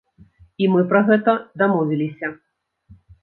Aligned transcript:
І 0.63 0.69
мы 0.75 0.81
пра 0.93 1.01
гэта 1.09 1.35
дамовіліся. 1.63 2.27